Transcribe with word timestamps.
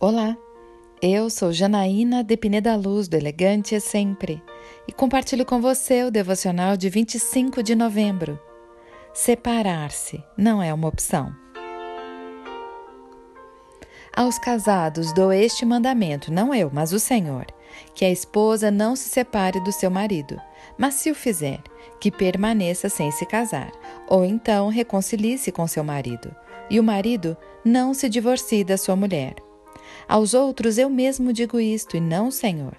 Olá, 0.00 0.38
eu 1.02 1.28
sou 1.28 1.52
Janaína 1.52 2.22
de 2.22 2.36
Pineda 2.36 2.76
Luz, 2.76 3.08
do 3.08 3.16
Elegante 3.16 3.74
é 3.74 3.80
Sempre, 3.80 4.40
e 4.86 4.92
compartilho 4.92 5.44
com 5.44 5.60
você 5.60 6.04
o 6.04 6.10
devocional 6.10 6.76
de 6.76 6.88
25 6.88 7.64
de 7.64 7.74
novembro. 7.74 8.38
Separar-se 9.12 10.22
não 10.36 10.62
é 10.62 10.72
uma 10.72 10.86
opção. 10.86 11.34
Aos 14.14 14.38
casados 14.38 15.12
dou 15.12 15.32
este 15.32 15.64
mandamento, 15.64 16.32
não 16.32 16.54
eu, 16.54 16.70
mas 16.72 16.92
o 16.92 17.00
Senhor, 17.00 17.46
que 17.92 18.04
a 18.04 18.10
esposa 18.10 18.70
não 18.70 18.94
se 18.94 19.08
separe 19.08 19.58
do 19.64 19.72
seu 19.72 19.90
marido, 19.90 20.40
mas 20.78 20.94
se 20.94 21.10
o 21.10 21.14
fizer, 21.14 21.60
que 22.00 22.12
permaneça 22.12 22.88
sem 22.88 23.10
se 23.10 23.26
casar, 23.26 23.72
ou 24.08 24.24
então 24.24 24.68
reconcilie-se 24.68 25.50
com 25.50 25.66
seu 25.66 25.82
marido, 25.82 26.32
e 26.70 26.78
o 26.78 26.84
marido 26.84 27.36
não 27.64 27.92
se 27.92 28.08
divorcie 28.08 28.62
da 28.62 28.76
sua 28.76 28.94
mulher 28.94 29.47
aos 30.06 30.34
outros 30.34 30.78
eu 30.78 30.90
mesmo 30.90 31.32
digo 31.32 31.58
isto, 31.58 31.96
e 31.96 32.00
não 32.00 32.30
Senhor. 32.30 32.76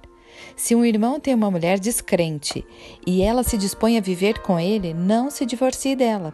Se 0.56 0.76
um 0.76 0.86
irmão 0.86 1.20
tem 1.20 1.34
uma 1.34 1.52
mulher 1.52 1.80
descrente 1.80 2.66
e 3.06 3.22
ela 3.22 3.44
se 3.44 3.58
dispõe 3.58 3.98
a 3.98 4.02
viver 4.02 4.40
com 4.40 4.60
ele, 4.60 4.94
não 4.94 5.30
se 5.30 5.46
divorcie 5.46 5.96
dela. 5.96 6.34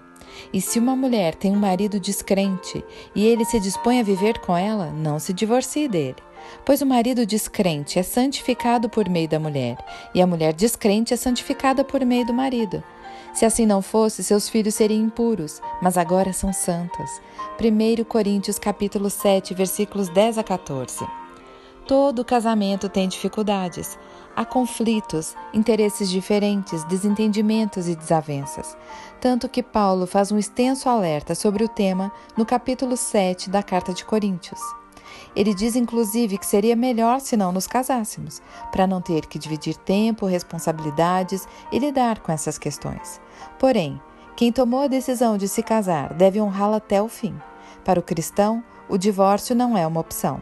E 0.51 0.59
se 0.59 0.79
uma 0.79 0.95
mulher 0.95 1.35
tem 1.35 1.51
um 1.51 1.59
marido 1.59 1.99
descrente 1.99 2.83
e 3.15 3.25
ele 3.25 3.45
se 3.45 3.59
dispõe 3.59 3.99
a 3.99 4.03
viver 4.03 4.39
com 4.39 4.55
ela, 4.55 4.91
não 4.91 5.19
se 5.19 5.33
divorcie 5.33 5.87
dele. 5.87 6.15
Pois 6.63 6.81
o 6.81 6.85
marido 6.85 7.25
descrente 7.25 7.97
é 7.97 8.03
santificado 8.03 8.89
por 8.89 9.09
meio 9.09 9.27
da 9.27 9.39
mulher, 9.39 9.77
e 10.13 10.21
a 10.21 10.27
mulher 10.27 10.53
descrente 10.53 11.13
é 11.13 11.17
santificada 11.17 11.83
por 11.83 12.05
meio 12.05 12.25
do 12.25 12.33
marido. 12.33 12.83
Se 13.35 13.45
assim 13.45 13.65
não 13.65 13.81
fosse, 13.81 14.23
seus 14.23 14.47
filhos 14.47 14.75
seriam 14.75 15.01
impuros, 15.03 15.61
mas 15.81 15.97
agora 15.97 16.31
são 16.31 16.53
santos. 16.53 17.21
1 17.59 18.05
Coríntios 18.05 18.57
capítulo 18.57 19.09
7, 19.09 19.53
versículos 19.53 20.07
10 20.07 20.37
a 20.37 20.43
14. 20.43 21.05
Todo 21.85 22.23
casamento 22.23 22.87
tem 22.87 23.09
dificuldades. 23.09 23.99
Há 24.33 24.45
conflitos, 24.45 25.35
interesses 25.53 26.09
diferentes, 26.09 26.85
desentendimentos 26.85 27.89
e 27.89 27.95
desavenças. 27.95 28.77
Tanto 29.19 29.49
que 29.49 29.61
Paulo 29.61 30.07
faz 30.07 30.31
um 30.31 30.37
extenso 30.37 30.87
alerta 30.87 31.35
sobre 31.35 31.65
o 31.65 31.67
tema 31.67 32.13
no 32.37 32.45
capítulo 32.45 32.95
7 32.95 33.49
da 33.49 33.61
Carta 33.61 33.93
de 33.93 34.05
Coríntios. 34.05 34.61
Ele 35.35 35.53
diz, 35.53 35.75
inclusive, 35.75 36.37
que 36.37 36.45
seria 36.45 36.75
melhor 36.75 37.19
se 37.19 37.37
não 37.37 37.51
nos 37.51 37.67
casássemos, 37.67 38.41
para 38.71 38.87
não 38.87 39.01
ter 39.01 39.25
que 39.25 39.39
dividir 39.39 39.75
tempo, 39.75 40.25
responsabilidades 40.25 41.47
e 41.71 41.79
lidar 41.79 42.19
com 42.19 42.31
essas 42.31 42.57
questões. 42.57 43.21
Porém, 43.59 43.99
quem 44.35 44.51
tomou 44.51 44.81
a 44.81 44.87
decisão 44.87 45.37
de 45.37 45.47
se 45.47 45.63
casar 45.63 46.13
deve 46.13 46.41
honrá-la 46.41 46.77
até 46.77 47.01
o 47.01 47.07
fim. 47.07 47.35
Para 47.83 47.99
o 47.99 48.03
cristão, 48.03 48.63
o 48.89 48.97
divórcio 48.97 49.55
não 49.55 49.77
é 49.77 49.85
uma 49.87 50.01
opção. 50.01 50.41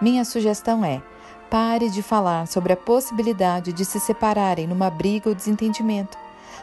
Minha 0.00 0.24
sugestão 0.24 0.84
é: 0.84 1.02
pare 1.50 1.88
de 1.88 2.02
falar 2.02 2.46
sobre 2.46 2.72
a 2.72 2.76
possibilidade 2.76 3.72
de 3.72 3.84
se 3.84 4.00
separarem 4.00 4.66
numa 4.66 4.90
briga 4.90 5.28
ou 5.28 5.34
desentendimento. 5.34 6.18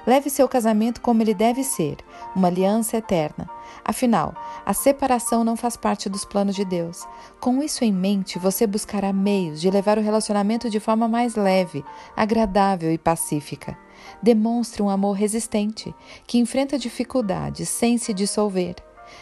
Leve 0.05 0.29
seu 0.29 0.47
casamento 0.47 1.01
como 1.01 1.21
ele 1.21 1.33
deve 1.33 1.63
ser, 1.63 1.97
uma 2.35 2.47
aliança 2.47 2.97
eterna. 2.97 3.49
Afinal, 3.83 4.33
a 4.65 4.73
separação 4.73 5.43
não 5.43 5.55
faz 5.55 5.77
parte 5.77 6.09
dos 6.09 6.25
planos 6.25 6.55
de 6.55 6.65
Deus. 6.65 7.07
Com 7.39 7.61
isso 7.61 7.83
em 7.83 7.91
mente, 7.91 8.39
você 8.39 8.65
buscará 8.65 9.11
meios 9.13 9.61
de 9.61 9.69
levar 9.69 9.97
o 9.97 10.01
relacionamento 10.01 10.69
de 10.69 10.79
forma 10.79 11.07
mais 11.07 11.35
leve, 11.35 11.83
agradável 12.15 12.91
e 12.91 12.97
pacífica. 12.97 13.77
Demonstre 14.21 14.81
um 14.81 14.89
amor 14.89 15.13
resistente, 15.13 15.93
que 16.27 16.37
enfrenta 16.37 16.77
dificuldades 16.77 17.69
sem 17.69 17.97
se 17.97 18.13
dissolver. 18.13 18.75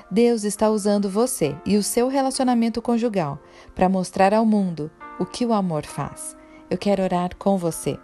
Deus 0.09 0.43
está 0.43 0.69
usando 0.69 1.09
você 1.09 1.55
e 1.65 1.77
o 1.77 1.83
seu 1.83 2.08
relacionamento 2.08 2.81
conjugal 2.81 3.39
para 3.75 3.89
mostrar 3.89 4.33
ao 4.33 4.45
mundo 4.45 4.89
o 5.19 5.25
que 5.25 5.45
o 5.45 5.53
amor 5.53 5.85
faz. 5.85 6.36
Eu 6.69 6.77
quero 6.77 7.03
orar 7.03 7.36
com 7.36 7.58
você. 7.58 7.99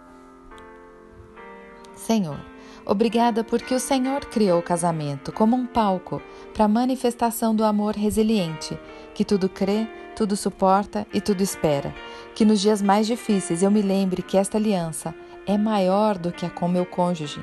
Senhor, 1.94 2.40
Obrigada 2.84 3.44
porque 3.44 3.74
o 3.74 3.80
Senhor 3.80 4.24
criou 4.26 4.58
o 4.58 4.62
casamento 4.62 5.32
como 5.32 5.56
um 5.56 5.66
palco 5.66 6.20
para 6.54 6.64
a 6.64 6.68
manifestação 6.68 7.54
do 7.54 7.64
amor 7.64 7.94
resiliente, 7.94 8.78
que 9.14 9.24
tudo 9.24 9.48
crê, 9.48 9.86
tudo 10.16 10.36
suporta 10.36 11.06
e 11.12 11.20
tudo 11.20 11.42
espera. 11.42 11.94
Que 12.34 12.44
nos 12.44 12.60
dias 12.60 12.82
mais 12.82 13.06
difíceis 13.06 13.62
eu 13.62 13.70
me 13.70 13.82
lembre 13.82 14.22
que 14.22 14.36
esta 14.36 14.58
aliança 14.58 15.14
é 15.46 15.56
maior 15.56 16.18
do 16.18 16.32
que 16.32 16.46
a 16.46 16.50
com 16.50 16.68
meu 16.68 16.86
cônjuge. 16.86 17.42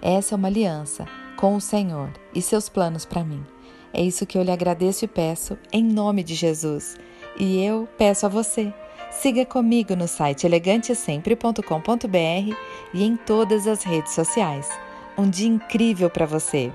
Essa 0.00 0.34
é 0.34 0.36
uma 0.36 0.48
aliança 0.48 1.06
com 1.36 1.56
o 1.56 1.60
Senhor 1.60 2.10
e 2.34 2.42
seus 2.42 2.68
planos 2.68 3.04
para 3.04 3.24
mim. 3.24 3.44
É 3.92 4.02
isso 4.02 4.26
que 4.26 4.38
eu 4.38 4.42
lhe 4.42 4.50
agradeço 4.50 5.04
e 5.04 5.08
peço 5.08 5.58
em 5.72 5.84
nome 5.84 6.22
de 6.22 6.34
Jesus. 6.34 6.96
E 7.38 7.62
eu 7.62 7.88
peço 7.98 8.26
a 8.26 8.28
você 8.28 8.72
Siga 9.12 9.44
comigo 9.44 9.94
no 9.94 10.08
site 10.08 10.46
elegantesempre.com.br 10.46 12.56
e 12.94 13.04
em 13.04 13.16
todas 13.16 13.66
as 13.66 13.84
redes 13.84 14.14
sociais. 14.14 14.68
Um 15.16 15.28
dia 15.28 15.48
incrível 15.48 16.10
para 16.10 16.26
você! 16.26 16.72